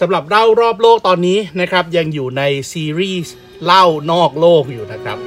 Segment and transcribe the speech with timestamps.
[0.00, 3.34] สำหรับเล่ารอบโลกตอนนี้นะครับ ยังอยู่ในซีรีส์
[3.64, 5.18] เล่านอกโลกอยู่นะครับ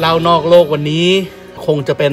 [0.00, 1.06] เล่านอกโลกวันนี้
[1.66, 2.12] คงจะเป็น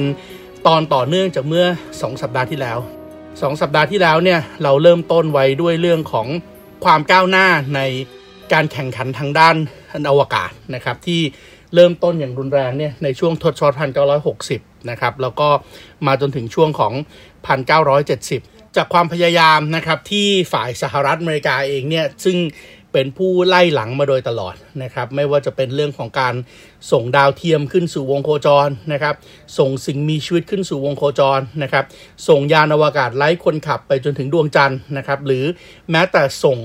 [0.66, 2.78] ตอนต่อเนื่องจากเมื่อ 2 สัปดาห์ที่แล้ว
[3.20, 6.26] 2 สัปดาห์ที่แล้วเนี่ยเราเริ่มต้นไว้ด้วยเรื่องของ
[6.84, 7.80] ความก้าวหน้าใน
[8.52, 9.56] การแข่งขันทางด้าน
[10.08, 11.20] อวกาศนะครับ ที่
[11.74, 13.92] เริ่มต้นอย่างรุนแรงเนี่ยในช่วงทศวรรษ
[14.34, 15.48] 1960 นะครับ แล้วก็
[16.06, 16.92] มาจนถึงช่วงของ
[17.84, 22.38] 1970 จากความพยายามนะครับที่ฝ่ายสหรัฐอเมริกาเองเนี่ยซึ่ง
[22.92, 26.34] เป็นผู้ไล่หลังมาโดยตลอดนะครับ ไม่ว่าจะเป็นเรื่องของการ
[26.92, 29.14] ส่งดาวเทียมขึ้นสู่วงโคจรนะครับ
[29.58, 31.84] ส่งสิ่งมีชีวิตขึ้นสู่วงโคจรนะครับ
[32.28, 35.44] ส่งยานอวกาศไร้คนขับไปจนถึงดวงจันทร์นะครับ หรือ
[35.90, 36.58] แม้แต่ส่ง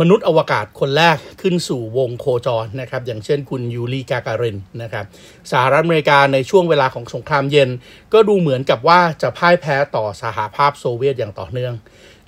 [0.00, 5.04] มนุษย์อวกาศคนแรกขึ้นสู่วงโคจรนะครับ อย่างเช่นคุณยูรีกาการินนะครับ
[5.52, 7.70] สหรัฐอเมริกาในช่วงเวลาของสงครามเย็น
[8.12, 11.74] ก็ดูเหมือนกับว่าจะพ่ายแพ้ต่อสหภาพโซเวียตอย่างต่อเนื่อง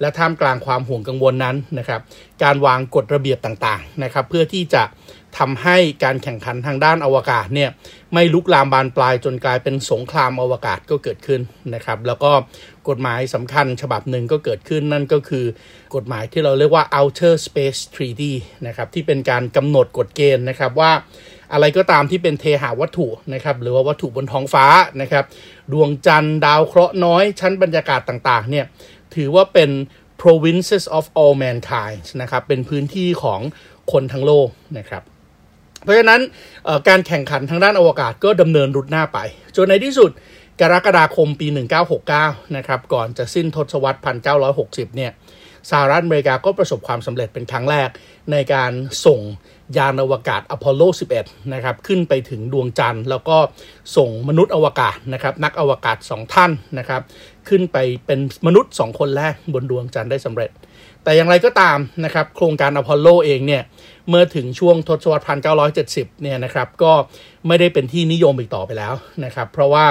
[0.00, 2.00] และท่ามกลางความห่วงกังวลนั้นนะครับ
[2.42, 4.82] การวางกฎระเบียบต่างๆนะครับ เพื่อที่จะ
[5.38, 7.70] ทำให้การแข่งขันทางด้านอวกาศเนี่ย
[8.14, 11.40] ไม่ลุกลามบานปลายจนกลายเป็นสงครามอวกาศก็เกิดขึ้น
[11.74, 12.32] นะครับ แล้วก็
[12.88, 15.44] กฎหมายสำคัญฉบับหนึ่งก็เกิดขึ้นนั่นก็คือ
[15.94, 18.32] กฎหมายที่เราเรียกว่า Outer Space Treaty
[18.66, 20.92] นะครับที่เป็นการกำหนดกฎเกณฑ์นะครับว่า
[21.52, 24.66] อะไรก็ตามที่เป็นเทหาวัตถุนะครับหรือว่าวัตถุบนท้องฟ้า
[25.00, 25.24] นะครับ
[25.72, 28.64] ดวงจันทร์ดาวเคราะห์น้อยชั้นบรรยากาศต่างๆเนี่ย
[29.14, 29.70] ถือว่าเป็น
[30.22, 33.40] provinces of all mankind นะครับเป็นพื้นที่ของ
[33.92, 34.48] คนทั้งโลก
[34.78, 35.02] นะครับ
[35.86, 36.20] เพราะฉะนั้น
[36.88, 39.18] การแข่งขันทางด้านอวกาศก็ดำเนินรุดหน้าไป
[39.56, 40.10] จนในที่สุด
[40.60, 41.46] กรกฎาคมปี
[42.00, 43.98] 1969 นะครับ ก่อนจะสิ้นทศวรรษ
[44.46, 45.12] 1960 เนี่ย
[45.70, 47.88] สหรัฐอเมริกาก็ประสบความสำเร็จเป็นครั้งแรก
[48.32, 48.72] ในการ
[49.06, 49.20] ส่ง
[49.76, 50.82] ยานอวกาศอพอลโล
[51.18, 53.36] 11 นะครับ ขึ้นไปถึงดวงจันทร์ แล้วก็
[53.96, 57.02] ส่งมนุษย์อวกาศนะครับ นักอวกาศ 2 ท่านนะครับ
[57.48, 60.50] ขึ้นไปเป็นมนุษย์ 2 คนแรกบนดวงจันทร์ได้สำเร็จ
[61.02, 63.62] แต่อย่างไรก็ตามนะครับ โครงการอพอลโลเองเนี่ย
[64.08, 65.40] เมื่อถึงช่วงทศวรรษ
[65.74, 66.92] 1970 เนี่ยนะครับ ก็
[67.46, 68.94] ไม่ได้เป็นที่นิยมอีกต่อไปแล้ว
[69.24, 69.86] นะครับ เพราะว่า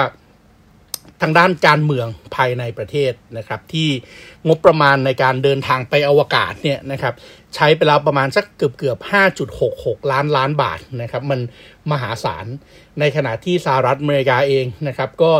[1.22, 2.06] ทางด้านการเมือง
[2.36, 3.88] ภายในประเทศนะครับ ที่
[4.48, 7.14] งบประมาณในการเดินทางไปอวกาศเนี่ยนะครับ
[7.54, 8.98] ใช้ไปแล้วประมาณสักเกือบเกือบ
[9.54, 11.40] 5.66 ล้านล้านบาทนะครับ มัน
[11.92, 12.46] มหาศาล
[13.00, 15.32] ในขณะที่สหรัฐอเมริกาเองนะครับ ก็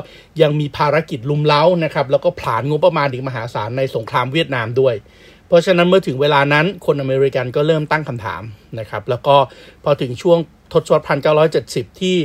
[0.42, 4.94] ยังมีภารกิจลุมเล้านะครับ แล้วก็ผลานงบประมาณอีกมหาศาลในสงครามเวียดนามด้วย
[5.48, 8.42] เพราะฉะนั้นเมื่อถึงเวลานั้นคนอเมริกันก็เริ่มตั้งคำถาม
[8.78, 9.36] นะครับ แล้วก็
[9.84, 10.38] พอถึงช่วง
[10.72, 11.20] ทศวรรษ
[11.54, 12.16] 1970 ที่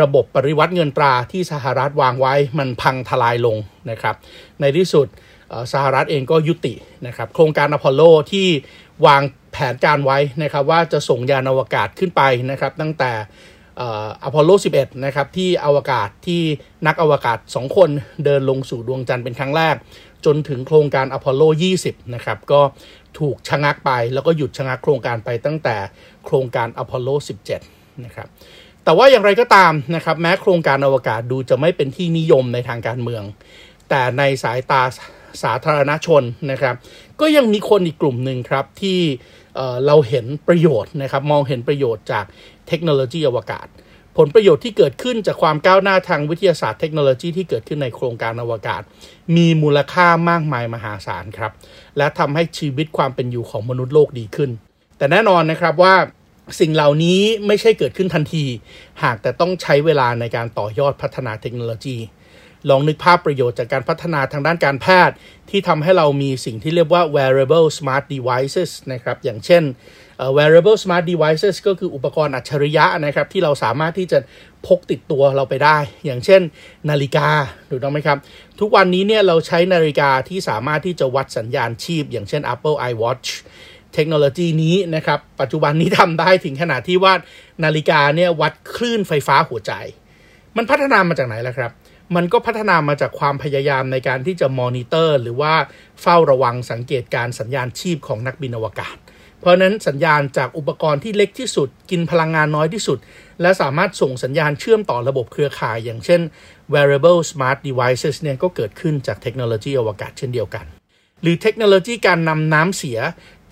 [0.00, 3.56] ระบบปริวัติเงินตราที่สหรัฐวางไว้มันพังทลายลง
[3.90, 4.14] นะครับ
[4.60, 5.06] ในที่สุด
[5.72, 6.74] สหรัฐเองก็ยุติ
[7.06, 8.46] นะครับโครงการอพอลโลที่
[9.06, 9.22] วาง
[9.52, 13.12] แผนการไว้นะครับว่าจะส่งยานอวกาศขึ้นไปนะครับตั้งแต่
[13.80, 16.42] อพอลโล 11 นะครับ ที่อวกาศที่
[16.86, 17.90] นักอวกาศ 2 คน
[18.24, 19.76] เดินลงสู่ดวงจันทร์เป็นครั้งแรก
[20.24, 21.42] จนถึงโครงการอพอลโล
[21.78, 22.60] 20 นะครับ ก็
[23.18, 25.76] ถูกชะงักไปแล้วก็หยุดชะงักโครงการไปตั้งแต่
[26.24, 27.08] โครงการอพอลโล
[27.58, 28.28] 17 นะครับ
[28.84, 33.22] แต่ว่าอย่างไรก็ตามนะครับแม้โครงการอวกาศดูจะไม่เป็นที่นิยมในทางการเมือง
[33.88, 34.82] แต่ในสายตา
[35.42, 36.74] สาธารณชนนะครับ
[37.20, 39.00] ก็ยังมีคนอีกกลุ่มหนึ่งครับที่
[39.86, 42.24] เราเห็นประโยชน์นะครับมองเห็นประโยชน์จาก
[42.68, 43.66] เทคโนโลยีอวกาศ
[44.16, 48.82] ผลประโยชน์ที่เกิดขึ้นจากความก้าวหน้าทางวิทยาศาสตร์เทคโนโลยีที่เกิดขึ้นในโครงการอวกาศ
[49.36, 51.52] มีมูลค่ามากมายมหาศาลครับ
[51.96, 54.50] และทำให้ชีวิตความเป็นอยู่ของมนุษย์โลกดีขึ้น
[54.98, 55.94] แต่แน่นอนนะครับว่า
[56.60, 58.44] สิ่งเหล่านี้ไม่ใช่เกิดขึ้นทันที
[59.02, 61.96] หากแต่ต้องใช้เวลาในการต่อยอดพัฒนาเทคโนโลยี
[62.70, 65.16] ลองนึกภาพประโยชน์จากการพัฒนาทางด้านการแพทย์
[65.50, 69.62] ที่ทำให้เรามีสิ่งที่เรียกว่า wearable smart devices นะครับ อย่างเช่น
[70.36, 74.18] wearable smart devices ก็คืออุปกรณ์อัจฉริยะนะครับที่เราสามารถที่จะ
[74.66, 76.40] พกติดตัวเราไปได้ อย่างเช่น
[76.90, 77.28] นาฬิกา
[77.70, 78.18] ถูกต้องไหมครับ
[78.60, 83.28] ทุกวันนี้เนี่ยเราใช้นาฬิกาที่สามารถที่จะวัดสัญญาณชีพ อย่างเช่น Apple iWatch
[83.94, 87.14] เทคโนโลยีนี้นะครับ ปัจจุบันนี้ทำได้ถึงขนาดที่ว่า
[87.64, 89.72] นาฬิกาเนี่ยวัดคลื่นไฟฟ้าหัวใจ
[90.56, 91.72] มันพัฒนามาจากไหนล่ะครับ
[92.16, 95.54] มันก็พัฒนามาจากความพยายามในการที่จะมอนิเตอร์ หรือว่า
[96.02, 98.96] เฝ้าระวังสังเกตการสัญญาณชีพของนักบินอวกาศ
[99.40, 102.98] เพราะนั้นสัญญาณจากอุปกรณ์ที่เล็กที่สุด กินพลังงานน้อยที่สุด
[103.40, 106.20] และสามารถส่งสัญญาณเชื่อมต่อระบบเครือข่ายอย่างเช่น
[106.72, 110.64] wearable smart devices เนี่ยก็เกิดขึ้นจากเทคโนโลยีอวกาศเช่นเดียวกัน
[111.22, 112.98] หรือเทคโนโลยีการนำน้ำเสีย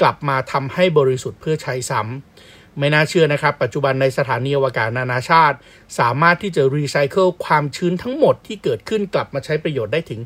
[0.00, 5.56] กลับมาทำให้บริสุทธิ์เพื่อใช้ซ้ำไม่น่าเชื่อนะครับ ปัจจุบันในสถานีอวกาศนานาชาติ
[5.98, 10.20] สามารถที่จะรีไซเคิลความชื้นทั้งหมดที่เกิดขึ้นกลับมาใช้ประโยชน์ได้ถึง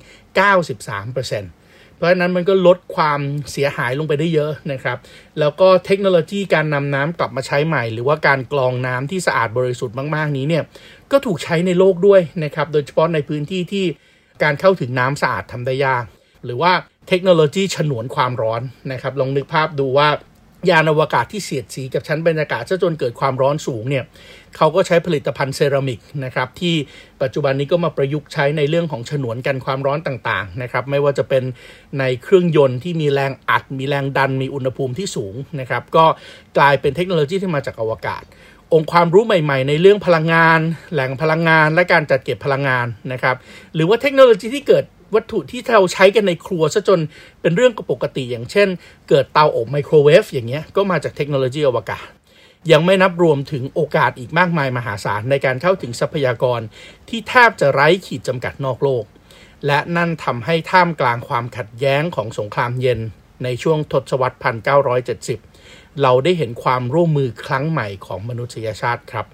[0.78, 1.57] 93%
[1.98, 3.20] เพราะฉะนั้นมันก็ลดความ
[3.52, 4.98] เสียหายลงไปได้เยอะนะครับ
[5.38, 10.64] แล้วก็เทคโนโลยีการนำน้ำกลับมาใช้ใหม่ หรือว่าการกรองน้ำที่สะอาดบริสุทธิ์มากๆนี้เนี่ย
[11.12, 13.84] ก็ถูกใช้ในโลกด้วยนะครับ โดยเฉพาะในพื้นที่ที่
[14.42, 16.04] การเข้าถึงน้ำสะอาดทำได้ยาก
[16.44, 16.72] หรือว่า
[17.08, 18.62] เทคโนโลยีฉนวนความร้อน
[18.92, 20.08] นะครับ ลองนึกภาพดูว่า
[20.70, 24.04] ยานอวกาศที่เสียดสีกับชั้นบรรยากาศจนเกิดความร้อนสูงเนี่ย
[24.56, 26.74] เขาก็ใช้ผลิตภัณฑ์เซรามิกนะครับที่
[27.22, 31.42] ปัจจุบันนี้ก็มาประยุกต์ใช้ในเรื่องของฉนวนกันความร้อนต่างๆนะครับไม่ว่าจะเป็น
[31.98, 36.04] ในเครื่องยนต์ที่มีแรงอัด มีแรงดันมีอุณหภูมิที่สูงนะครับก็
[36.58, 38.22] กลายเป็นเทคโนโลยีที่มาจากอวกาศ
[38.72, 40.60] องค์ความรู้ใหม่ๆ ในเรื่องพลังงาน
[40.92, 43.36] แหล่งพลังงานและการจัดเก็บพลังงานนะครับ
[43.74, 44.84] หรือว่าเทคโนโลยีที่เกิด
[45.14, 47.00] วัตถุที่เราใช้กันในครัวซะจน
[47.40, 48.68] เป็นเรื่องปกติ อย่างเช่น
[49.08, 52.08] เกิดเตาอบไมโครเวฟอย่างเงี้ยก็มาจากเทคโนโลยีอวกาศ
[52.72, 56.60] ยังไม่นับรวมถึงโอกาสอีกมากมายมหาศาลในการเข้าถึงทรัพยากร
[57.08, 59.04] ที่แทบจะไร้ขีดจำกัดนอกโลก
[59.66, 63.00] และนั่นทำให้ท่ามกลางความขัดแย้งของสงครามเย็น
[63.44, 64.38] ในช่วงทศวรรษ
[65.18, 69.26] 1970 เราได้เห็นความร่วมมือครั้งใหม่ของมนุษยชาติครับ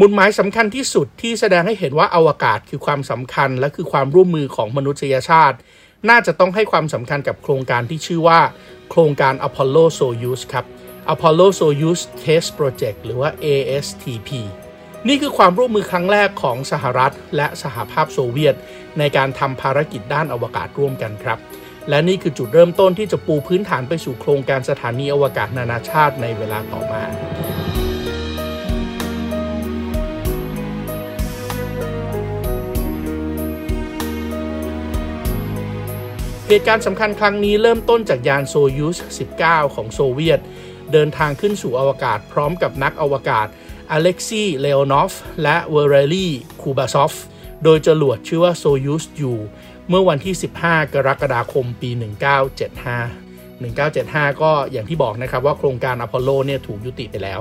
[0.00, 5.56] มุลหมายสำคัญที่สุดที่แสดงให้เห็นว่าอวกาศคือความสำคัญและคือความร่วมมือของมนุษยชาติ
[6.08, 8.40] น่าจะต้องให้ความสำคัญกับโครงการที่ชื่อว่า
[8.90, 10.64] โครงการ Apollo Soyuz ครับ
[11.14, 14.30] Apollo Soyuz Test Project หรือว่า ASTP
[15.08, 18.54] นี่คือความร่วมมือครั้งแรกของสหรัฐ และสหภาพโซเวียต
[18.98, 21.38] ในการทำภารกิจด้านอวกาศร่วมกันครับ
[21.88, 27.02] และนี่คือจุดเริ่มต้นที่จะปูพื้นฐานไปสู่โครงการสถานีอวกาศนานาชาติในเวลาต่อมา
[36.60, 38.98] ตุการณ์สำคัญครั้งนี้เริ่มต้นจากยานโซยูส
[39.36, 40.40] 19 ของโซเวียต
[40.92, 43.46] เดินทางขึ้นสู่อวกาศพร้อมกับนักอวกาศ
[43.92, 45.12] อเล็กซีเลโอนอฟ
[45.42, 46.28] และวาเลรี
[46.62, 47.14] คูบาซอฟ
[47.64, 49.32] โดยจรวดชื่อว่าโซยูสยู
[49.88, 50.34] เมื่อวันที่
[50.64, 51.90] 15 กรกฎาคมปี
[52.70, 57.40] 1975 1975 ก็อย่างที่บอกนะครับว่าโครงการอพอลโลเนี่ยถูกยุติไปแล้ว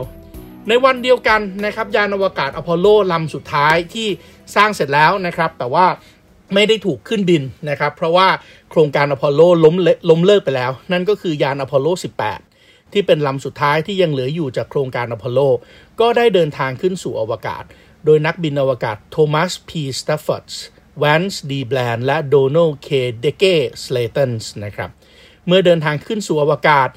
[0.67, 4.07] ในวันเดียวกันนะครับยานอวกาศอพอลโลลำสุดท้ายที่
[4.55, 5.85] สร้างเสร็จแล้วนะครับ แต่ว่า
[6.53, 8.27] ไม่ได้ถูกขึ้นบินนะครับ เพราะว่า
[8.71, 9.75] โครงการอพอลโลล้ม
[10.09, 11.87] ล้มเลิกไปแล้ว นั่นก็คือยานอพอลโล
[12.39, 15.39] 18 ที่เป็นลำสุดท้ายที่ยังเหลืออยู่จากโครงการอพอลโล
[15.99, 17.63] ก็ได้เดินทางขึ้นสู่อวกาศ
[18.05, 20.47] โดยนักบินอวกาศโทมัสพีสแตฟฟอร์ด
[20.99, 23.43] แวนซ์ดีแบรนด์และโดนัลด์เคดีก
[23.79, 24.89] สเลย์ตันนะครับ
[25.47, 26.89] เมื่อเดินทางขึ้นสู่อวกาศ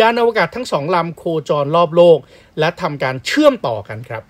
[0.00, 2.18] ยานอวกาศทั้งสองลำโคจรรอบโลก
[2.58, 4.22] และทำการเชื่อมต่อกันครับ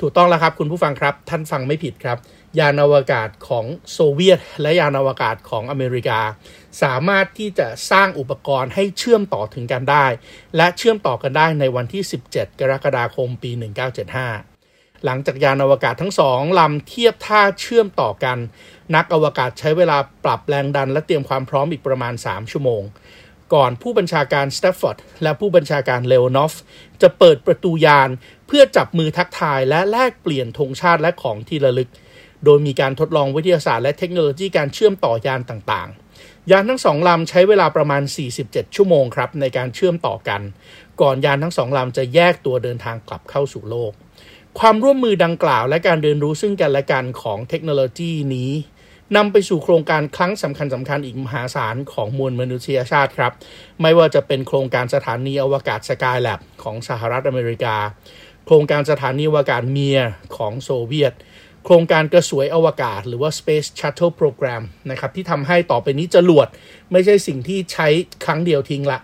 [0.00, 2.18] ถูกต้องแล้วครับคุณผู้ฟังครับ ท่านฟังไม่ผิดครับ
[2.58, 6.20] ยานอวกาศของโซเวียต และยานอวกาศของอเมริกา
[6.82, 10.06] สามารถที่จะสร้างอุปกรณ์ให้เชื่อมต่อถึงกันได้
[10.56, 12.02] และเชื่อมต่อกันได้ในวันที่
[12.32, 13.50] 17 กรกฎาคมปี
[14.26, 18.38] 1975 หลังจากยานอวกาศทั้งสองลำเทียบท่าเชื่อมต่อกัน
[18.94, 22.82] นักอวกาศใช้เวลาปรับแรงดันและเตรียมความพร้อมอีกประมาณ 3 ชั่วโมง
[23.54, 26.54] ก่อนผู้บัญชาการสเตฟฟอร์ดและผู้บัญชาการเลโอนอฟ
[27.02, 28.10] จะเปิดประตูยาน
[28.46, 31.88] เพื่อจับมือทักทายและแลกเปลี่ยนธงชาติและของที่ระลึก
[32.44, 38.02] โดยมีการทดลองวิทยาศาสตร์และเทคโนโลยีการเชื่อมต่อยานต่างๆ ยานทั้งสองลำใช้เวลาประมาณ
[38.38, 40.40] 47 ชั่วโมงครับในการเชื่อมต่อกัน
[41.00, 43.92] ก่อนยานทั้งสองลำจะแยกตัวเดินทางกลับเข้าสู่โลก
[44.58, 48.52] ความร่วมมือดังกล่าวและการเรียนรู้ซึ่งกันและกันของเทคโนโลยีนี้
[49.16, 53.32] นำไปสู่โครงการครั้งสำคัญสำคัญอีกมหาศาลของมวลมนุษยชาติครับ
[53.82, 57.76] ไม่ว่าจะเป็นโครงการสถานีอวกาศสกายแลบของสหรัฐอเมริกา
[58.46, 59.98] โครงการสถานีอวกาศเมีย
[60.36, 61.12] ของโซเวียต
[61.64, 66.46] โครงการกระสวยอวกาศ หรือว่า Space Shuttle Program นะครับที่ทำให้ต่อไปนี้จรวด
[66.92, 67.88] ไม่ใช่สิ่งที่ใช้
[68.24, 68.98] ครั้งเดียวทิ้งละ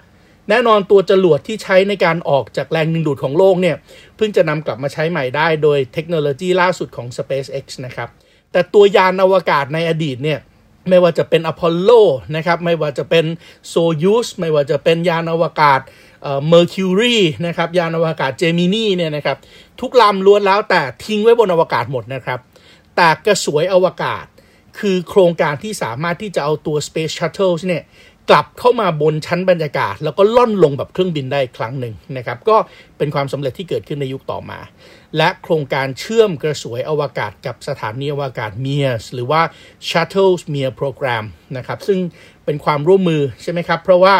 [0.50, 3.76] แน่นอนตัวจรวดที่ใช้ในการออกจากแรงดึงดูดของโลกเนี่ย
[4.16, 8.08] เพิ่งจะนำกลับมาใช้ใหม่ได้โดยเทคโนโลยีล่าสุดของ SpaceX นะครับ
[8.52, 10.40] แต่ตัวยานอวกาศในอดีตเนี่ย
[10.88, 11.90] ไม่ว่าจะเป็นอพอลโล
[12.37, 13.25] นะครับ ไม่ว่าจะเป็น
[13.68, 15.80] โซยูสไม่ว่าจะเป็นยานอวกาศ
[16.49, 19.38] เมอร์คิวรีนะครับ ยานอวกาศเจมินีเนี่ยนะครับ
[19.81, 22.40] ทุกลำล้วนแล้วแต่ทิ้งไว้บนอวกาศหมดนะครับ
[22.97, 24.25] แต่กระสวยอวกาศ
[24.78, 27.85] คือโครงการที่สามารถที่จะเอาตัว Space Shuttle เนี่ย
[28.31, 32.57] กลับเข้ามาบนชั้นบรรยากาศ แล้วก็ร่อนลงแบบเครื่องบินได้ครั้งหนึ่งนะครับ ก็
[32.99, 34.61] เป็นความสำเร็จที่เกิดขึ้นในยุคต่อมา
[35.16, 39.43] และโครงการเชื่อมกระสวยอวกาศกับสถานีอวกาศ Mir หรือว่า
[39.88, 41.25] Shuttle Mir Program
[41.57, 41.99] นะครับ ซึ่ง
[42.45, 44.14] เป็นความร่วมมือใช่ไหมครับ เพราะว่า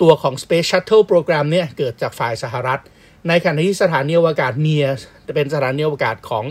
[0.00, 2.80] ตัวของ Space Shuttle Program เนี่ยเกิดจากฝ่ายสหรัฐ
[3.28, 4.86] ในขณะที่สถานีอวกาศ Mir
[5.26, 6.44] จะเป็นสถานีอวกาศของ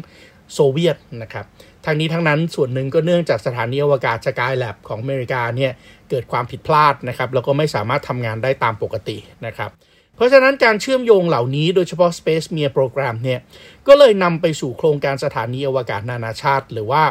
[0.53, 1.45] โซเวียตนะครับ
[1.85, 5.71] ทั้งนี้ทั้งนั้นส่วนหนึ่งก็เนื่องจากสถานีอวกาศสกายแลบของอเมริกาเนี่ย
[6.09, 9.71] เกิดความผิดพลาดนะครับแล้วก็ไม่สามารถทำงานได้ตามปกตินะครับ
[10.15, 13.39] เพราะฉะนั้นการเชื่อมโยงเหล่านี้โดยเฉพาะ Space m e r Program เนี่ย
[13.87, 17.03] ก็เลยนำไปสู่โครงการสถานีอวกาศนานาชาติ หรือว่า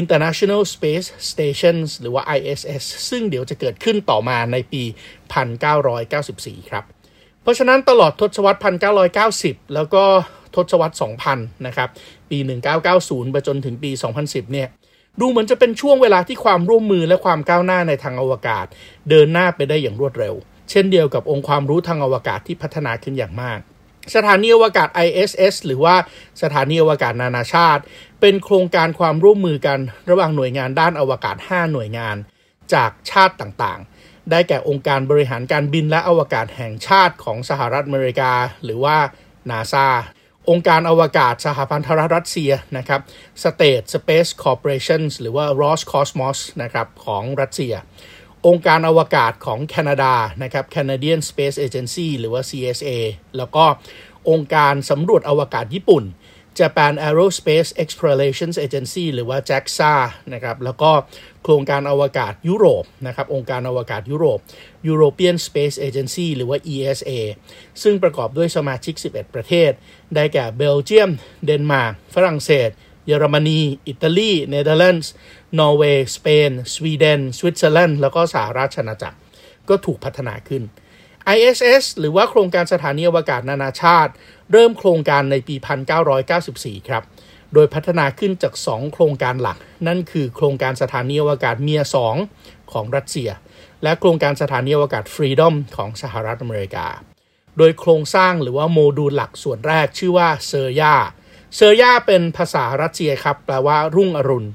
[0.00, 4.82] International Space Stations หรือว่า ISS ซึ่งเดี๋ยวจะเกิดขึ้นต่อมาในปี
[5.76, 6.84] 1994 ครับ
[7.42, 8.60] เพราะฉะนั้นตลอดทศวรรษ
[9.16, 10.04] 1990 แล้วก็
[10.54, 10.94] ทศวรรษ
[11.30, 11.88] 2000 นะครับ
[12.30, 12.38] ปี
[12.84, 13.90] 1990 ไปจนถึงปี
[14.22, 14.68] 2010 เนี่ย
[15.20, 18.66] ดูเหมือนจะเป็นช่วงเวลาที่ความร่วมมือและความก้าวหน้าในทางอวกาศ
[19.10, 20.34] เดินหน้าไปได้อย่างรวดเร็ว
[20.70, 23.58] เช่นเดียวกับองค์ความรู้ทางอวกาศที่พัฒนาขึ้นอย่างมาก
[24.14, 25.94] สถานีอวกาศ ISS หรือว่า
[26.42, 27.82] สถานีอวกาศนานาชาติ
[28.20, 29.78] เป็นโครงการความร่วมมือกัน
[30.10, 32.16] ระหว่างหน่วยงานด้านอวกาศ 5 หน่วยงาน
[32.74, 33.80] จากชาติต่าง
[34.30, 38.32] ได้แก่องค์การบริหารการบินและอวกาศแห่งชาติของสหรัฐอเมริกา
[38.64, 38.96] หรือว่า
[39.50, 39.88] นาซา
[40.50, 43.00] องค์การอวกาศสหพันธรัฐรัสเซียนะครับ
[43.42, 47.74] State Space Corporation หรือว่า Roscosmos นะครับของรัสเซีย
[48.46, 52.90] องค์การอวกาศของแคนาดานะครับ Canadian Space Agency หรือว่า CSA
[53.36, 53.64] แล้วก็
[54.30, 56.04] องค์การสำรวจอวกาศญี่ปุ่น
[56.58, 59.94] Japan Aerospace Exploration Agency หรือว่า JAXA
[60.34, 60.90] นะครับ แล้วก็
[61.42, 64.38] โครงการอวกาศยุโรปนะครับ องค์การอวกาศยุโรป
[64.88, 67.10] European Space Agency หรือว่า ESA
[67.82, 69.70] ซึ่งประกอบด้วยสมาชิก 11 ประเทศ
[70.14, 71.10] ได้แก่เบลเยียม
[71.44, 72.70] เดนมาร์ก ฝรั่งเศส
[73.06, 75.12] เยอรมนี อิตาลี เนเธอร์แลนด์
[75.58, 79.18] นอร์เวย์ สเปน สวีเดน สวิตเซอร์แลนด์ แล้วก็สหราชอาณาจักร
[79.68, 80.62] ก็ถูกพัฒนาขึ้น
[81.36, 84.12] ISS หรือว่าโครงการสถานีอวกาศนานาชาติ
[84.52, 85.56] เริ่มโครงการในปี
[86.22, 87.02] 1994 ครับ
[87.54, 91.82] โดยพัฒนาขึ้นจาก 2 โครงการหลัก นั่นคือโครงการสถานีอวกาศเมียร์
[92.26, 93.30] 2 ของรัสเซีย
[93.82, 96.86] และโครงการสถานีอวกาศฟรีดอมของสหรัฐอเมริกา
[97.58, 100.94] โดยโครงสร้างหรือว่าโมดูลหลักส่วนแรกชื่อว่าซาร์ยา
[101.56, 104.48] เซอร์ยาเป็นภาษารัสเซียครับ แปลว่ารุ่งอรุณ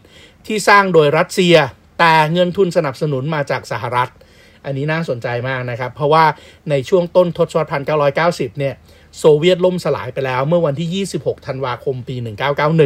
[0.45, 1.55] ที่สร้างโดยรัสเซีย
[1.99, 4.11] แต่เงินทุนสนับสนุนมาจากสหรัฐ
[4.65, 6.25] อันนี้น่าสนใจมากนะครับ เพราะว่า
[6.69, 7.83] ในช่วงต้นทศวรรษ
[8.15, 8.75] 1990 เนี่ย
[9.19, 12.15] โซเวียตล่มสลายไปแล้วเมื่อวันที่ 26 ธันวาคมปี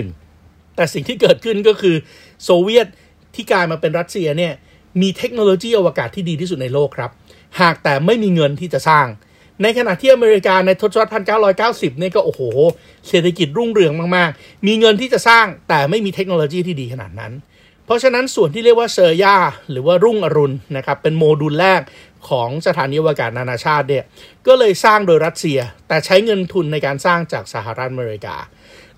[0.04, 1.96] 1991 แต่สิ่งที่เกิดขึ้นก็คือ
[2.44, 2.88] โซเวียต
[3.36, 4.54] ที่กลายมาเป็นรัสเซียเนี่ย
[5.01, 7.12] มีเทคโนโลยีอวกาศที่ดีที่สุดในโลกครับ
[7.62, 9.08] หากแต่ไม่มีเงินที่จะสร้าง
[9.62, 11.24] ในขณะที่อเมริกาในทศวรรษ
[11.58, 12.42] 1990 เนี่ยก็โอ้โห
[13.08, 17.34] เศรษฐกิจรุ่งเรืองมาก ๆ มีเงินที่จะสร้างแต่ไม่มีเทคโนโลยีที่ดีขนาดนั้น
[17.86, 19.36] เพราะฉะนั้นส่วนที่เรียกว่าเซอร์ยา
[19.72, 21.82] หรือว่ารุ่งอรุณนะครับเป็นโมดูลแรก
[22.30, 24.04] ของสถานีอวกาศนานาชาติเนี่ย
[24.48, 28.36] ก็เลยสร้างโดยรัสเซีย แต่ใช้เงินทุนในการสร้างจากสหรัฐอเมริกา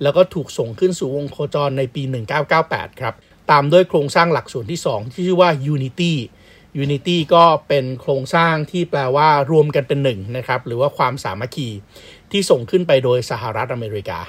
[0.02, 2.04] แล้วก็ถูกส่งขึ้นสู่วงโคจรในปี
[2.52, 3.14] 1998 ครับ
[3.52, 6.14] ตามด้วยโครงสร้างหลักส่วนที่ 2 ที่ชื่อว่า Unity
[6.84, 11.70] Unity ก็เป็นโครงสร้างที่แปลว่ารวมกันเป็นหนึ่งนะครับ หรือว่าความสามัคคี
[12.32, 14.20] ที่ส่งขึ้นไปโดยสหรัฐอเมริกา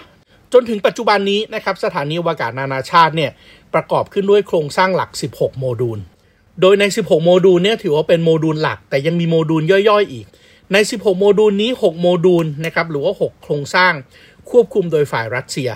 [0.53, 3.31] จนถึงปัจจุบันนี้นะครับสถานีอวกาศนานาชาติเนี่ย
[3.75, 6.01] ประกอบขึ้นด้วยโครงสร้างหลัก 16 โมดูล
[6.61, 10.27] โดยใน 16 โมดูลเนี่ยถือว่าเป็นโมดูลหลัก แต่ยังมีโมดูลย่อยๆ อีก
[10.73, 13.93] ใน 16 โมดูลนี้ 6 โมดูลนะครับหรือว่า 6 โครงสร้าง
[14.51, 15.71] ควบคุมโดยฝ่ายรัสเซีย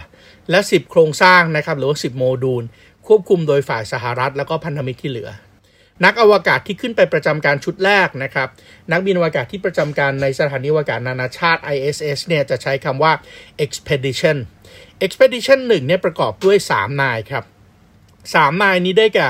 [0.50, 2.62] และ 10 โครงสร้างนะครับหรือว่า 10 โมดูล
[3.06, 5.30] ควบคุมโดยฝ่ายสหรัฐ แล้วก็พันธมิตรที่เหลือ
[6.04, 8.48] นักอวกาศที่ขึ้นไปประจำการชุดแรกนะครับ
[8.92, 13.12] นักบินอวกาศที่ประจำการในสถานีอวกาศนานาชาติ ISS เนี่ยจะใช้คำว่า
[13.64, 14.36] expedition
[15.04, 17.44] expedition 1เนี่ยประกอบด้วย 3 นายครับ
[18.02, 19.26] 3นายนี้ได้แก่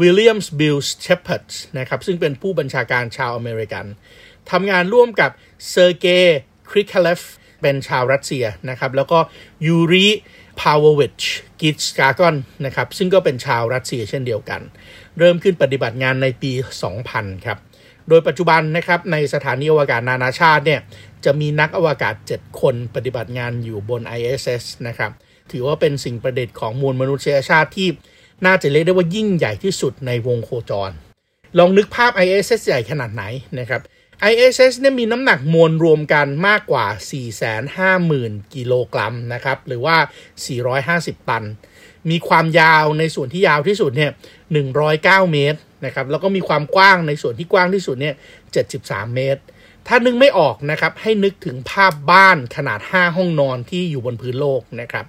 [0.00, 1.46] Williams Bill Shepard
[1.78, 3.86] นะครับซึ่งเป็นผู้บัญชาการชาวอเมริกัน
[4.50, 5.30] ทำงานร่วมกับ
[5.70, 6.38] เซอร์เกย์
[6.70, 7.20] คริคเลฟ
[7.60, 9.18] เป็นชาวรัสเซียนะครับแล้วก็
[9.66, 10.08] ยูริ
[10.60, 11.22] พาวเววิช
[11.60, 14.60] กิชกากอนนะครับซึ่งก็เป็นชาวรัสเซียเช่นเดียวกัน
[15.18, 16.52] เริ่มขึ้นปฏิบัติงานในปี
[16.98, 17.58] 2000 ครับ
[18.08, 20.80] โดยปัจจุบันนะครับในสถานีอวกาศนานาชาติเนี่ย
[21.24, 25.12] จะมีนักอวกาศ 7 คนปฏิบัติงานอยู่บน ISS นะครับ
[25.50, 27.88] ถือว่าเป็นสิ่งประดิษฐ์ของมวลมนุษยชาติที่
[28.46, 30.90] น่าจะเรียกได้ว่ายิ่งใหญ่ที่สุดในวงโคจร
[31.58, 33.24] ลองนึกภาพ ISS ใหญ่ขนาดไหน
[33.58, 33.80] นะครับ
[34.30, 36.86] ISS เนี่ยมีน้ำหนักมวลรวมกันมากกว่า
[37.86, 39.96] 450,000 กิโลกรัมนะครับ หรือว่า
[40.62, 41.44] 450 ตัน
[42.10, 44.10] มีความยาวในส่วนที่ยาวที่สุดเนี่ย
[44.72, 48.14] 109 เมตรนะครับ แล้วก็มีความกว้างในส่วนที่กว้างที่สุดเนี่ย
[48.64, 49.42] 73 เมตร
[49.88, 55.04] ถ้านึกไม่ออกนะครับ ให้นึกถึงภาพบ้านขนาด 5 ห้องนอนที่อยู่บนพื้นโลกนะครับ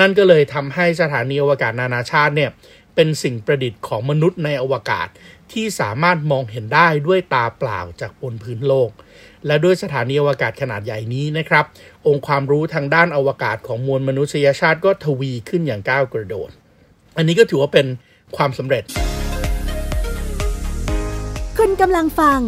[0.00, 2.50] นั่นก็เลยทำให้สถานีอวกาศนานาชาติเนี่ย
[2.94, 5.08] เป็นสิ่งประดิษฐ์ของมนุษย์ในอวกาศ
[5.52, 8.90] ที่สามารถมองเห็นได้ด้วยตาเปล่าจากบนพื้นโลก
[9.46, 11.64] และด้วยสถานีอวกาศขนาดใหญ่นี้นะครับ
[12.06, 16.50] องค์ความรู้ทางด้านอวกาศของมวลมนุษยชาติก็ทวีขึ้นอย่างก้าวกระโดด
[17.16, 17.86] อันนี้ก็ถือว่าเป็น
[18.36, 18.84] ความสำเร็จ
[21.58, 22.40] คุณกำลังฟัง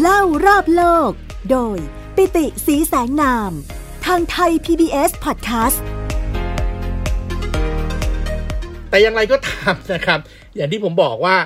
[0.00, 1.10] เล่ารอบโลก
[1.50, 1.78] โดย
[2.16, 3.50] ปิติสีแสงนาม
[4.06, 5.78] ทางไทย PBS Podcast
[8.92, 10.20] แต่อย่างไรก็ตามนะครับ
[10.56, 11.36] อย่างที่ผมบอกว่า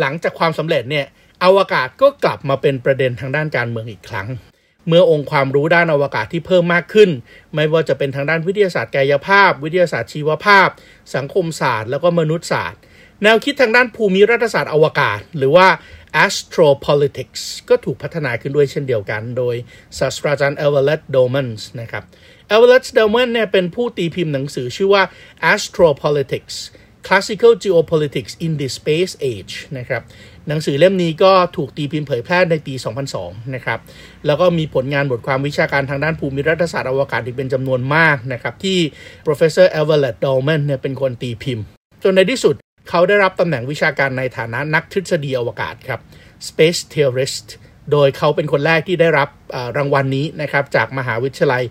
[0.00, 1.06] หลังจากความสำเร็จเนี่ย
[1.44, 4.28] อวกาศก็กลับมาเป็นประเด็นทางด้านการเมืองอีกครั้ง
[4.88, 7.10] เมื่อองค์ความรู้ด้านอวกาศที่เพิ่มมากขึ้น
[7.54, 10.68] ไม่ว่าจะเป็นทางด้านวิทยาศาสตร์กายภาพ วิทยาศาสตร์ชีวภาพ
[11.14, 12.80] สังคมศาสตร์ แล้วก็มนุษยศาสตร์
[13.22, 15.66] แนวคิดทางด้านภูมิรัฐศาสตร์อวกาศ หรือว่า
[16.24, 19.54] astropolitics ก็ถูกพัฒนาขึ้นด้วยเช่นเดียวกัน โดย
[19.98, 22.04] ศาสตราจารย์เอเวอเรตต์โดมันส์นะครับ
[22.48, 25.02] เอเวอเรตต์โดมันเนี่ยเป็นผู้ตีพิมพ์หนังสือชื่อว่า
[25.52, 26.56] astropolitics
[27.06, 30.02] Classical Geopolitics in the Space Age นะครับ
[30.48, 32.74] หนังสือเล่มนี้ก็ถูกตีพิมพ์เผยแพร่ในปี
[33.14, 33.80] 2002 นะครับ
[34.26, 38.78] แล้วก็มีผลงานบทความวิชาการทางด้านภูมิรัฐศาสตร์อวกาศอีกเป็นจำนวนมากนะครับ ที่
[39.26, 41.64] professor Everett Dolman เนี่ยเป็นคนตีพิมพ์
[42.02, 42.54] จนในที่สุด
[42.90, 46.00] เขาได้รับตำแหน่งวิชาการในฐานะนักทฤษฎีอวกาศครับ
[46.48, 47.48] Space Theorist
[47.92, 49.28] โดยเขาเป็นคนแรกที่ได้รับ
[49.76, 51.64] รางวัลนี้นะครับจากมหาวิทยาลัย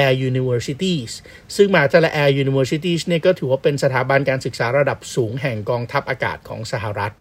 [0.00, 1.12] Air Universities
[1.56, 7.14] ซึ่งมหาวิทยาลัย Air Universities เนี่ยก็ถือว่าเป็นสถาบันการศึกษาระดับสูงแห่งกองทัพอากาศของสหรัฐ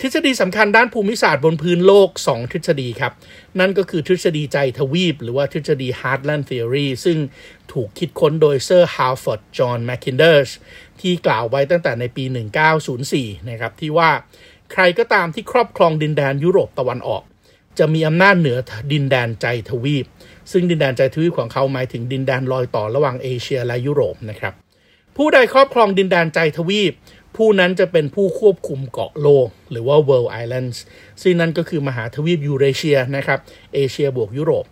[0.00, 3.12] ทฤษฎีสำคัญด้านภูมิศาสตร์บนพื้นโลก 2 ทฤษฎีครับ
[3.60, 7.18] นั่นก็คือทฤษฎีใจทวีป หรือว่าทฤษฎี Heartland Theory ซึ่ง
[7.72, 10.50] ถูกคิดค้นโดยเซอร์ฮัลฟอร์ดจอห์นแมคคินเดอร์
[11.00, 12.24] ที่กล่าวไว้ตั้งแต่ในปี
[12.86, 14.10] 1904 นะครับที่ว่า
[14.72, 17.22] ใครก็ตามที่ครอบครองดินแดนยุโรปตะวันออก
[17.78, 18.58] จะมีอำนาจเหนือ
[18.92, 20.06] ดินแดนใจทวีป
[20.52, 24.54] ซึ่งดินแดนใจทวีปของเขาหมายถึงดินแดนรอยต่อระหว่างเอเชียและยุโรปนะครับ
[25.16, 26.92] ผู้ใดครอบครองดินแดนใจทวีป
[27.36, 30.76] ผู้นั้นจะเป็นผู้ควบคุมเกาะโลก หรือว่า World Islands
[31.22, 33.38] ซึ่งนั่นก็คือมหาทวีปยูเรเชียนะครับ
[33.74, 34.64] เอเชียบวกยุโรป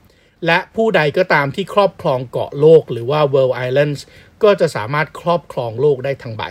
[0.46, 4.00] และผู้ใดก็ตามที่ครอบครองเกาะโลก หรือว่า World Islands
[4.42, 6.42] ก็จะสามารถครอบครองโลกได้ทั้งใบ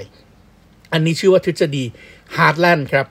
[0.93, 1.83] อันนี้ชื่อว่าทฤษฎี
[2.35, 3.05] Heartland ครับ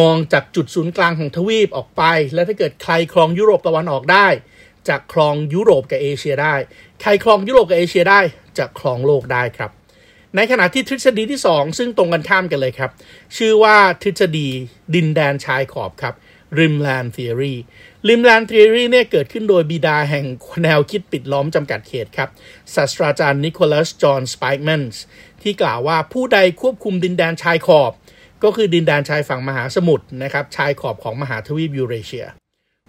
[0.00, 2.02] มองจากจุดศูนย์กลางของทวีปออกไป
[2.34, 4.26] และถ้าเกิดใครครองยุโรปตะวันออกได้
[4.88, 6.54] จะครองยุโรปกับเอเชียได้
[7.02, 8.20] ใครครองยุโรปกับเอเชียได้
[8.58, 9.70] จะครองโลกได้ครับ
[10.36, 12.90] ในขณะที่ทฤษฎีที่ 2 ซึ่งตรงกันข้ามกันเลยครับ
[13.36, 14.48] ชื่อว่าทฤษฎี
[14.94, 16.14] ดินแดนชายขอบครับ
[16.58, 17.54] Rimland Theory
[18.08, 20.26] Rimland Theory เนี่ยเกิดขึ้นโดยบิดาแห่ง
[20.62, 22.28] แนวคิดปิดล้อมจำกัดเขตครับ
[22.74, 25.02] ศาสตราจารย์นิโคลัสจอห์นสปีกแมน
[25.42, 27.92] ที่กล่าวว่าผู้ใดควบคุมดินแดนชายขอบ
[28.42, 32.26] ก็คือดินแดนชายฝั่งมหาสมุทรนะครับชายขอบของมหาทวีปยูเรเชีย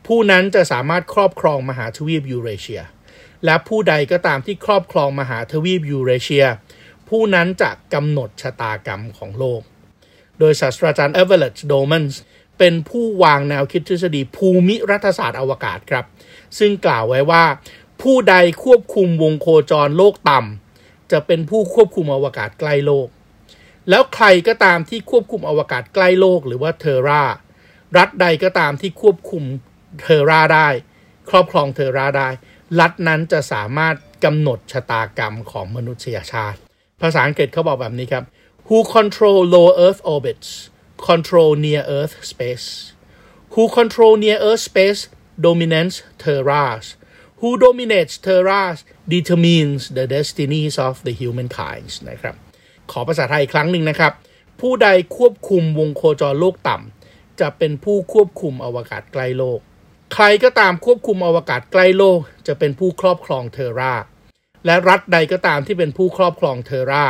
[0.07, 2.81] ผู้นั้นจะสามารถครอบครองมหาทวีปยูเรเชีย
[3.45, 6.45] และผู้ใดก็ตามที่ครอบครองมหาทวีปยูเรเชีย
[7.09, 9.61] ผู้นั้นจะกำหนดชะตากรรมของโลก
[10.39, 12.21] โดยศาสตราจารย์เอเวอเรตต์โดลแมน
[12.59, 16.05] เป็นผู้วางแนวคิดทฤษฎีภูมิรัฐศาสตร์อวกาศครับ
[16.57, 17.43] ซึ่งกล่าวไว้ว่า
[18.01, 23.07] ผู้ใดควบคุมวงโคจรโลกต่ำจะเป็นผู้ควบคุมอวกาศใกล้โลก
[23.89, 27.23] แล้วใครก็ตามที่ควบคุมอวกาศใกล้โลกหรือว่าเทอร่า
[27.97, 29.43] รัฐใดก็ตามที่ควบคุม
[30.01, 30.67] เทอร่าได้
[31.29, 32.29] ครอบครองเทอร่าได้
[32.79, 36.59] รัฐนั้นจะสามารถกำหนดชะตากรรมของมนุษยชาติ
[37.01, 38.23] ภาษาอังกฤษเขาบอกแบบนี้ครับ
[38.67, 40.49] who control low earth orbits
[41.09, 42.67] control near earth space
[43.53, 45.01] who control near earth space
[45.45, 46.85] dominates terras
[47.39, 48.77] who dominates terras
[49.13, 52.46] determines the destinies of the humankind นะครับ
[52.91, 54.13] ขอภาษาไทยอีกครั้งหนึ่งนะครับ
[54.61, 59.59] ผู้ใดควบคุมวงโคจรโลกต่ำจะเป็นผู้ควบคุมอวกาศใกล้โลก
[60.13, 63.93] ใครก็ตามควบคุมอวกาศใกล้โลก จะเป็นผู้ครอบครองเทอร่า
[64.65, 67.05] และรัฐใดก็ตามที่เป็นผู้ครอบครองเทอร่า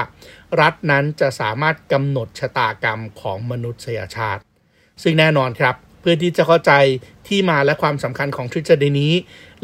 [0.61, 4.41] รัฐนั้นจะสามารถกำหนดชะตากรรมของมนุษยชาติ
[5.03, 6.73] ซึ่งแน่นอนครับ เพื่อที่จะเข้าใจ
[7.27, 9.13] ที่มาและความสำคัญของทฤษฎีนี้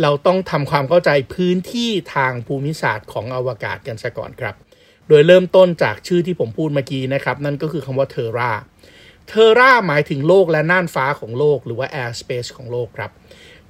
[0.02, 4.56] เราต้องทำความเข้าใจพื้นที่ทางภูมิศาสตร์ของอวกาศกันซะก่อนครับ
[5.10, 8.52] โดยเริ่มต้นจากชื่อที่ผมพูดเมื่อกี้นะครับ นั่นก็คือคำว่าเทอร่า
[9.28, 13.12] เทอร่าหมายถึงโลกและน่านฟ้าของโลก หรือว่า air space ของโลกครับ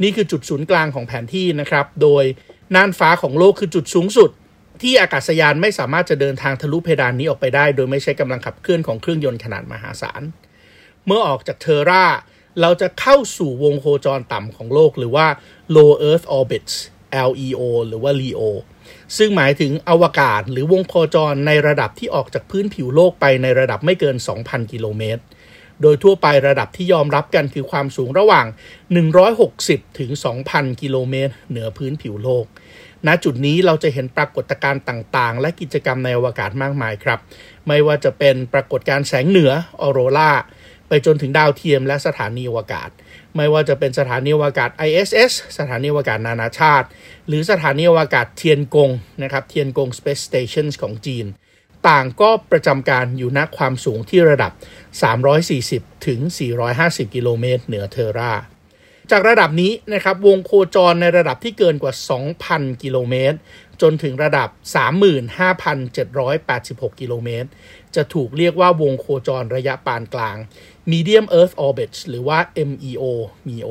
[0.01, 2.23] นี่คือจุดศูนย์กลางของแผนที่นะครับ โดย
[2.75, 4.29] น่านฟ้าของโลกคือจุดสูงสุด
[4.81, 10.21] ที่อากาศยานไม่สามารถจะเดินทางทะลุเพดานนี้ออกไปได้ โดยไม่ใช้กำลังขับเคลื่อนของเครื่องยนต์ขนาดมหาศาล
[11.05, 12.05] เมื่อออกจากเทอร่า
[12.61, 15.27] เราจะเข้าสู่วงโคจรต่ำของโลก หรือว่า
[15.75, 16.75] low earth orbits
[17.29, 18.41] LEO หรือว่า LEO
[19.17, 25.21] ซึ่งหมายถึงอวกาศหรือวงโคจรในระดับที่ออกจากพื้นผิวโลกไปในระดับไม่เกิน 2,000 กิโลเมตร
[25.81, 28.45] โดยทั่วไประดับที่ยอมรับกันคือความสูงระหว่าง
[29.21, 30.11] 160 ถึง
[30.47, 32.45] 2,000 กิโลเมตร เหนือพื้นผิวโลก
[33.07, 37.19] ณ จุดนี้เราจะเห็นปรากฏการณ์ต่างๆ และกิจกรรมในอวกาศมากมายครับ
[37.67, 39.51] ไม่ว่าจะเป็นปรากฏการณ์แสงเหนือ
[39.81, 40.31] ออโรรา
[40.87, 42.89] ไปจนถึงดาวเทียมและสถานีอวกาศ
[43.37, 46.87] ไม่ว่าจะเป็นสถานีอวกาศ ISS สถานีอวกาศนานาชาติ
[47.27, 48.89] หรือสถานีอวกาศเทียนกง
[49.23, 51.25] นะครับเทียนกง Space Station ของจีน
[51.87, 54.51] ต่างก็ประจำการอยู่ณความสูงที่ระดับ
[55.29, 56.19] 340 ถึง
[56.67, 58.33] 450 กิโลเมตรเหนือเทอร่า
[59.11, 61.93] จากระดับนี้นะครับวงโคจรในระดับที่เกินกว่า
[62.37, 63.37] 2,000 กิโลเมตร
[63.81, 64.49] จจนถึงระดับ
[65.69, 67.49] 35,786 กิโลเมตร
[67.95, 70.37] จะถูกเรียกว่าวงโคจรระยะปานกลาง
[70.91, 73.03] Medium Earth Orbit หรือว่า MEO
[73.47, 73.69] MEO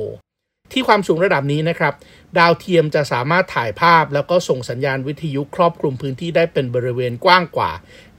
[0.73, 1.95] ที่ความสูงระดับนี้นะครับ
[2.39, 7.71] ดาวเทียมจะสามารถถ่ายภาพแล้วก็ส่งสัญญาณวิทยุครอบคลุมพื้นที่ได้เป็นบริเวณกว้างกว่า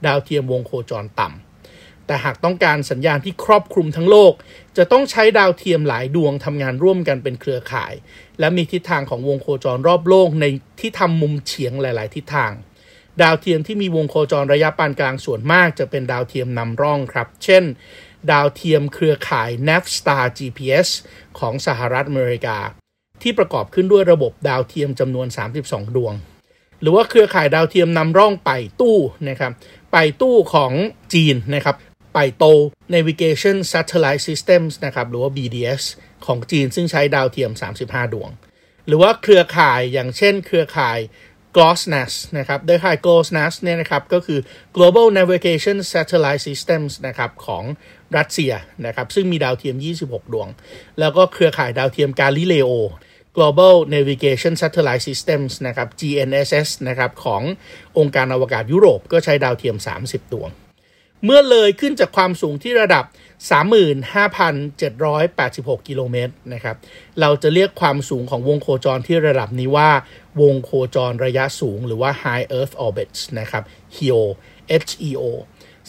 [0.06, 4.32] ดาวเทียมวงโคจรต่ำ แต่หากต้องการสัญญาณที่ครอบคลุมทั้งโลก
[4.76, 7.92] จะต้องใช้ดาวเทียมหลายดวงทำงานร่วมกันเป็นเครือข่าย
[8.40, 10.44] และมีทิศทางของวงโคจรรอบโลกใน
[10.80, 12.52] ที่ทำมุมเฉียงหลาย ๆ ทิศทาง
[13.22, 17.64] ดาวเทียมที่มีวงโคจรระยะปานกลางส่วนมากจะเป็นดาวเทียมนำร่องครับ เช่น
[18.32, 20.88] ดาวเทียมเครือข่าย Navstar GPS
[21.38, 22.58] ของสหรัฐอเมริกา
[23.22, 25.26] ที่ประกอบขึ้นด้วยระบบดาวเทียมจำนวน
[25.60, 26.14] 32 ดวง
[26.80, 29.52] หรือว่าเครือข่ายดาวเทียมนำร่องไปตู้นะครับ
[29.92, 30.72] ไปตู้ของ
[31.14, 31.76] จีนนะครับ
[32.14, 32.44] ไปโต
[32.94, 35.82] Navigation Satellite Systems นะครับหรือว่า BDS
[36.26, 37.50] ของจีนซึ่งใช้ดาวเทียม
[37.82, 38.30] 35 ดวง
[38.86, 40.98] หรือว่าเครือข่ายอย่างเช่นเครือข่าย
[41.56, 44.40] GLONASS นะครับโดยข่าย GLONASS เนี่ยนะครับ ก็คือ
[44.76, 47.64] Global Navigation Satellite Systems นะครับ ของ
[48.16, 48.52] รัสเซีย
[48.86, 50.48] นะครับซึ่งมีดาวเทียม 26 ดวง
[51.00, 52.70] แล้วก็เครือข่ายดาวเทียม Galileo
[53.36, 57.42] Global Navigation Satellite Systems นะครับ GNSS นะครับของ
[57.98, 60.50] องค์การอวกาศยุโรปก็ใช้ดาวเทียม 30 ดวง
[61.24, 63.04] เมื่อเลยขึ้นจากความสูงที่ระดับ
[64.22, 66.76] 35,786 กิโลเมตรนะครับ
[67.20, 69.90] เราจะเรียกความสูงของวงโคจรที่ระดับนี้ว่า
[70.40, 73.62] วงโคจรระยะสูงหรือว่า High Earth Orbits นะครับ
[73.96, 74.20] HEO
[74.82, 75.24] HEO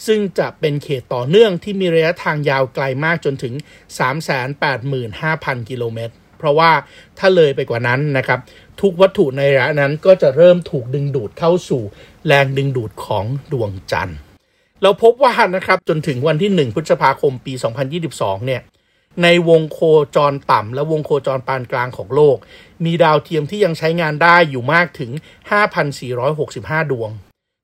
[0.06, 3.54] ซึ่งจะเป็นเขตต่อเนื่องที่มีระยะทางยาวไกลมากจนถึง
[4.76, 6.72] 385,000 กิโลเมตร เพราะว่า
[7.18, 8.40] ถ้าเลยไปกว่านั้นนะครับ
[8.80, 11.82] ทุกวัตถุในระยะนั้นก็จะเริ่มถูกดึงดูดเข้าสู่
[12.26, 14.18] แรงดึงดูดของดวงจันทร์
[14.82, 17.52] เราพบว่านะครับจนถึงวันที่ 1 พฤษภาคมปี
[18.00, 18.62] 2022 เนี่ย
[19.22, 19.80] ในวงโค
[20.16, 22.36] จรต่ำและวงโคจรปานกลางของโลก
[22.84, 25.10] มีดาวเทียมที่ยังใช้งานได้อยู่มากถึง
[26.06, 27.10] 5,465 ดวง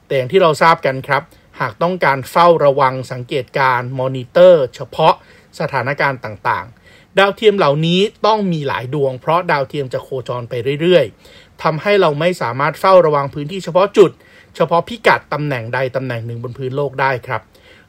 [0.06, 1.22] แต่อย่างที่เราทราบกันครับ
[1.62, 5.14] หากต้องการเฝ้าระวังสังเกตการมอนิเตอร์ เฉพาะ
[5.60, 14.10] สถานการณ์ต่างๆ ดาวเทียมเหล่านี้ต้องมีหลายดวง เพราะดาวเทียมจะโคจรไปเรื่อยๆทำให้เราไม่สามารถเฝ้าระวังพื้นที่เฉพาะจุด
[14.56, 17.42] เฉพาะพิกัดตำแหน่งใดตำแหน่งหนึ่งบนพื้นโลกได้ครับ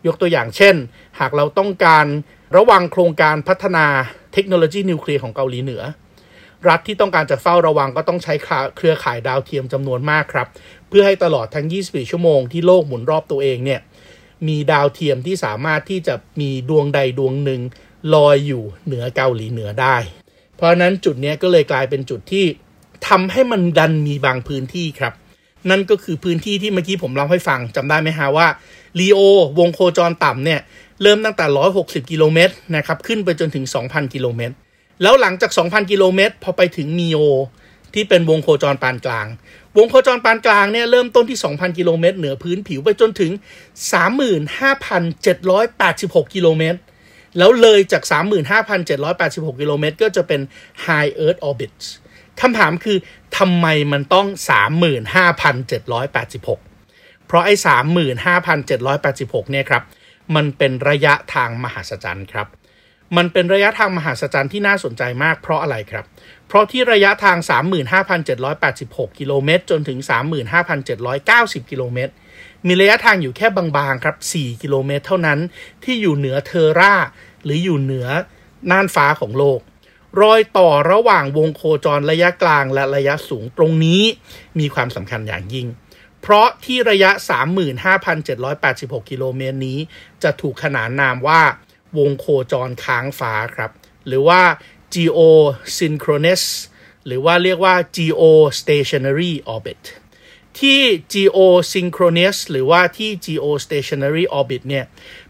[0.06, 0.76] ยกตัวอย่างเช่น
[1.20, 2.06] หากเราต้องการ
[2.56, 3.86] ระวังโครงการพัฒนา
[4.34, 5.84] เทคโนโลยีนิวเคลียร์ของเกาหลีเหนือ
[6.70, 8.34] รัฐที่ต้องการจะเฝ้าระวังก็ต้องใช้
[8.78, 10.48] เครือข่ายดาวเทียมจำนวนมากครับ
[10.90, 13.82] เพื่อให้ตลอดทั้ง 24 ชั่วโมงที่โลกหมุนรอบตัวเองเนี่ย
[14.48, 17.62] มีดาวเทียมที่สามารถที่จะมีดวงใดดวงหนึ่ง
[18.14, 19.98] ลอยอยู่เหนือเกาหลีเหนือได้
[20.56, 22.46] เพราะนั้นจุดนี้ก็เลยกลายเป็นจุดที่
[23.08, 25.14] ทำให้มันดันมีบางพื้นที่ครับ
[25.70, 28.48] นั่นก็คือพื้นที่ที่เมื่อกี้ผมเล่าให้ฟังจำได้ไหมฮะว่า
[29.00, 29.20] ลีโอ
[29.60, 30.60] วงโคจรต่ำเนี่ย
[31.02, 31.46] เริ่มตั้งแต่
[31.80, 34.56] 160 กิโลเมตรนะครับขึ้นไปจนถึง 2,000 กิโลเมตร
[35.02, 37.20] แล้วหลังจาก 2,000 กิโลเมตร พอไปถึงมีโอ
[37.94, 39.28] ที่เป็นวงโคจรปานกลาง
[39.78, 43.32] วงโคจรปานกลางเนี่ยเริ่มต้นที่ 2,000 กิโลเมตร เหนือพื้นผิวไปจนถึง
[44.04, 46.80] 35,786 กิโลเมตร
[47.38, 48.04] แล้วเลยจาก
[48.82, 50.42] 35,786 กิโลเมตร ก็จะเป็น
[50.86, 51.74] High Earth Orbit
[52.42, 52.98] คำถามคือ
[53.38, 54.28] ทำไมมันต้อง
[55.62, 57.54] 35,786 เพราะไอ้
[58.54, 59.84] 35,786 เนี่ยครับ
[60.36, 62.48] มันเป็นระยะทางมหัศจรรย์ครับ
[63.18, 66.06] มันเป็นระยะทางมหัศจรรย์ที่น่าสนใจมากเพราะอะไรครับ
[66.48, 67.38] เพราะที่ระยะทาง
[68.28, 70.00] 35,786 กิโลเมตร จนถึง
[70.86, 72.14] 35,790 กิโลเมตร
[72.68, 75.40] มีระยะทางอยู่แค่บางๆครับ 4 กิโลเมตร เท่านั้น
[75.84, 76.94] ที่อยู่เหนือเทอร่า
[77.44, 78.08] หรืออยู่เหนือ
[78.72, 79.60] น่านฟ้าของโลก
[80.22, 84.02] รอยต่อระหว่างวงโคจรระยะกลางและระยะสูงตรงนี้
[84.60, 85.68] มีความสำคัญอย่างยิ่ง
[86.22, 87.12] เพราะที่ระยะ
[88.12, 89.80] 35,786 กิโลเมตรนี้
[90.24, 91.42] จะถูกขนานนามว่า
[91.98, 93.72] วงโคจรค้างฟ้าครับ
[94.08, 94.42] หรือว่า
[94.94, 96.44] geosynchronous
[97.06, 99.82] หรือว่าเรียกว่า geostationary orbit
[100.60, 100.80] ที่
[101.14, 104.86] geosynchronous หรือว่าที่ geostationary orbit เนี่ย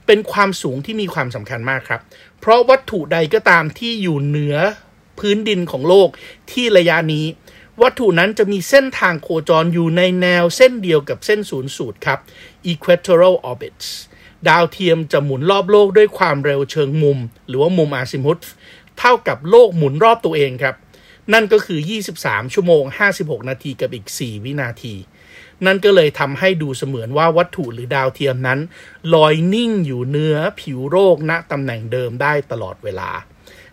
[0.06, 2.02] เป็นความสูงที่มีความสำคัญมากครับ
[2.40, 4.58] เพราะวัตถุใดก็ตามที่อยู่เหนือ
[5.20, 6.10] พื้นดินของโลก
[6.52, 7.26] ที่ระยะนี้
[7.82, 12.20] วัตถุนั้นจะมีเส้นทางโคจรอยู่ในแนวเส้นเดียวกับเส้นศูนย์สูตรครับ
[12.72, 13.88] equatorial orbits
[14.50, 18.38] ดาวเทียมจะหมุนรอบโลกด้วยความเร็วเชิงมุม หรือว่ามุมอาซิมุต
[19.00, 20.76] เท่ากับโลกหมุนรอบตัวเองครับ
[21.34, 21.80] นั่นก็คือ
[22.16, 22.84] 23 ชั่วโมง
[23.18, 24.96] 56 นาทีกับอีก 4 วินาที
[25.66, 28.60] นั่นก็เลยทำให้ดูเสมือนว่าวัตถุหรือดาวเทียมนั้น
[29.14, 33.10] ลอยนิ่งอยู่เนื้อผิวโลกณตำแหน่งเดิมได้ตลอดเวลา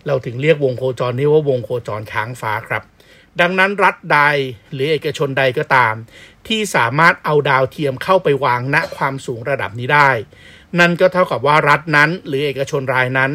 [0.06, 2.82] เราถึงเรียกวงโคจรนี้ว่าวงโคจรค้างฟ้าครับ
[3.40, 4.20] ดังนั้นรัฐใด
[4.72, 5.94] หรือเอกชนใดก็ตาม
[6.46, 10.10] ที่สามารถเอาดาวเทียมเข้าไปวางณความสูงระดับนี้ได้
[10.78, 13.30] นั่นก็เท่ากับว่ารัฐนั้นหรือเอกชนรายนั้น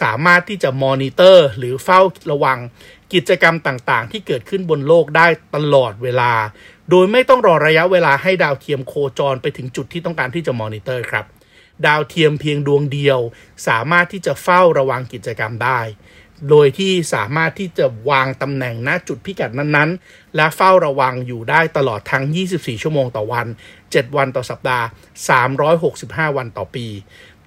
[0.00, 2.00] สามารถที่จะมอนิเตอร์ หรือเฝ้า
[2.30, 2.58] ระวัง
[3.12, 6.32] กิจกรรมต่างๆ ที่เกิดขึ้นบนโลกได้ตลอดเวลา
[6.90, 11.24] โดยไม่ต้องรอระยะเวลาให้ดาวเทียมโคจรไปถึงจุดที่ต้องการที่จะมอนิเตอร์ครับ
[11.86, 13.18] ดาวเทียมเพียงดวงเดียว
[13.68, 15.80] สามารถที่จะเฝ้าระวังกิจกรรมได้
[16.48, 23.46] โดยที่สามารถที่จะวางตำแหน่งณจุดพิกัดนั้นๆ และเฝ้าระวังอยู่ได้ตลอดทั้ง 24 ชั่วโมงต่อวัน
[23.80, 24.86] 7 วันต่อสัปดาห์
[25.62, 26.86] 365 วันต่อปี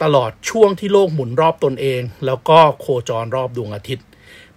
[0.03, 4.05] ตลอดช่วงที่โลกหมุนรอบตนเอง แล้วก็โคจรรอบดวงอาทิตย์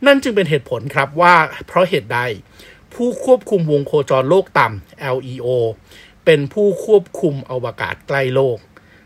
[0.07, 1.35] นั่นจึงเป็นเหตุผลครับว่า
[1.67, 2.21] เพราะเหตุใด
[2.95, 5.49] ผู้ควบคุมวงโคจรโลกต่ำ LEO
[6.25, 8.59] เป็นผู้ควบคุมอวกาศใกล้โลก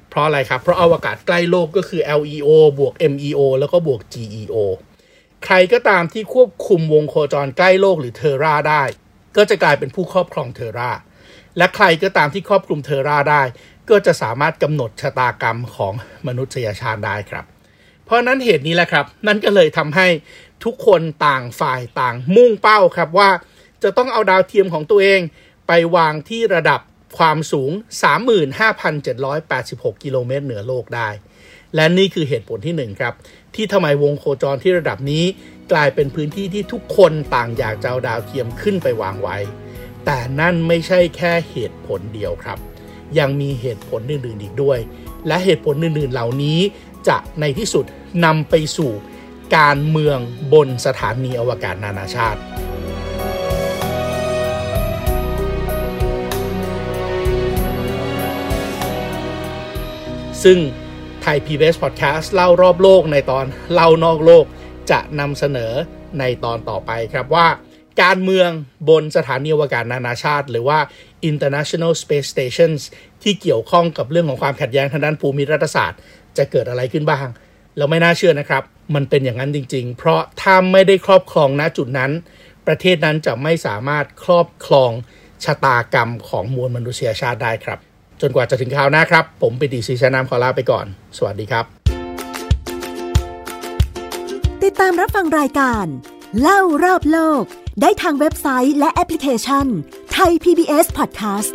[0.09, 4.57] เพราะอะไรครับ เพราะอวกาศใกล้โลกก็คือ LEO บวก MEO แล้วก็บวก GEO
[5.45, 8.83] ใครก็ตามที่ควบคุมวงโคจรใกล้โลกหรือเทอร่าได้
[9.37, 10.91] ก็จะกลายเป็นผู้ครอบครองเทอร่า
[11.59, 13.43] และใครก็ตามที่ครอบคลุมเทอร่าได้
[13.91, 15.93] ก็จะสามารถกำหนดชะตากรรมของ
[16.27, 17.45] มนุษยชาติได้ครับ
[18.05, 20.07] เพราะนั้นเหตุนี้แหละครับ นั่นก็เลยทำให้
[20.65, 23.31] ทุกคนต่างฝ่ายต่างมุ่งเป้าครับว่า
[23.83, 25.21] จะต้องเอาดาวเทียมของตัวเอง
[25.67, 26.81] ไปวางที่ระดับ
[27.19, 27.71] ความสูง
[28.67, 31.09] 35,786 กิโลเมตรเหนือโลกได้
[31.75, 33.15] และนี่คือเหตุผลที่หนึ่งครับ
[33.55, 35.25] ที่ทำไมวงโคจรที่ระดับนี้
[35.73, 39.37] กลายเป็นพื้นที่ที่ทุกคนต่างอยากจะเอาดาวเทียมขึ้นไปวางไว้
[40.05, 42.59] แต่นั่นไม่ใช่แค่เหตุผลเดียวครับ
[43.19, 44.79] ยังมีเหตุผลอื่นๆอีกด้วย
[45.27, 46.59] และเหตุผลอื่นๆเหล่านี้
[47.09, 47.85] จะในที่สุด
[48.25, 48.93] นำไปสู่
[49.57, 50.19] การเมือง
[50.53, 52.41] บนสถานีอวกาศนานาชาติ
[60.45, 60.59] ซึ่ง
[61.23, 64.45] ไทย PBS Podcast เล่ารอบโลกในตอนเล่านอกโลก
[64.91, 65.73] จะนำเสนอ
[66.19, 67.47] ในตอนต่อไปครับว่า
[68.03, 68.51] การเมือง
[68.89, 70.79] บนสถานีอวกาศนานาชาติ หรือว่า
[71.31, 72.81] International Space Stations
[73.23, 76.01] ที่เกี่ยวข้องกับเรื่องของความขัดแย้งทางด้านภูมิรัฐศาสตร์
[76.37, 77.27] จะเกิดอะไรขึ้นบ้าง
[77.77, 78.63] เราไม่น่าเชื่อนะครับ
[78.95, 82.11] มันเป็นอย่างนั้นจริง ๆ เพราะถ้าไม่ได้ครอบครองณจุดนั้น
[82.67, 84.91] ประเทศนั้นจะไม่สามารถครอบครอง
[85.45, 87.90] ชะตากรรมของมวลมนุษยชาติได้ครับ
[88.21, 91.65] จนกว่าจะถึงคราวหน้าครับ ผมปิติศรีชนามขอลาไปก่อน สวัสดีครับ
[94.65, 95.87] ติดตามรับฟังรายการ
[96.41, 97.43] เล่ารอบโลก
[97.81, 99.67] ได้ทางเว็บไซต์และแอปพลิเคชัน
[100.13, 101.53] ไทย PBS Podcast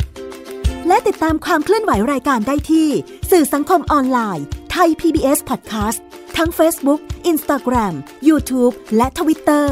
[0.88, 2.88] และติดตามความเคลื่อนไหวรายการได้ที่
[3.30, 5.98] สื่อสังคมออนไลน์ Thai PBS Podcast
[6.36, 7.00] ทั้ง Facebook,
[7.32, 7.94] Instagram,
[8.28, 9.68] YouTube และ Twitter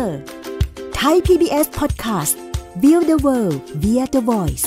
[0.96, 2.34] Thai PBS Podcast
[2.82, 4.66] View the world via the voice